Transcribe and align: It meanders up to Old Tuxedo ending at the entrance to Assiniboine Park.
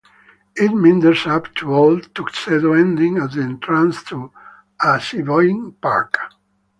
It 0.55 0.73
meanders 0.73 1.27
up 1.27 1.53
to 1.57 1.75
Old 1.75 2.15
Tuxedo 2.15 2.73
ending 2.73 3.19
at 3.19 3.33
the 3.33 3.43
entrance 3.43 4.01
to 4.05 4.31
Assiniboine 4.83 5.73
Park. 5.73 6.17